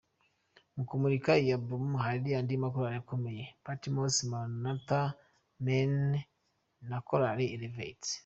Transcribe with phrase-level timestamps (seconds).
[0.75, 5.01] Mu kumurika iyi album hari andi makorali akomeye Patmos, Maranatha
[5.65, 5.93] Men
[6.89, 8.11] na Korali Elevate.